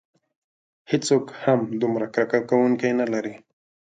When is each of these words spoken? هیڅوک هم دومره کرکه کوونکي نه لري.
هیڅوک 0.91 1.25
هم 1.43 1.59
دومره 1.81 2.05
کرکه 2.13 2.39
کوونکي 2.49 2.89
نه 2.99 3.05
لري. 3.13 3.35